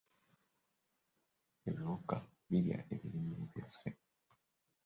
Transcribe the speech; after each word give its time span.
Ebiwuka 1.67 2.15
birya 2.49 2.77
ebirime 2.93 3.35
byaffe. 3.51 3.89